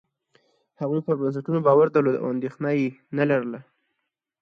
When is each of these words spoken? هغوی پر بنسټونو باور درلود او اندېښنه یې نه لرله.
هغوی 0.81 1.01
پر 1.07 1.15
بنسټونو 1.21 1.59
باور 1.67 1.87
درلود 1.91 2.15
او 2.21 2.25
اندېښنه 2.33 2.69
یې 2.79 2.87
نه 3.17 3.23
لرله. 3.29 3.59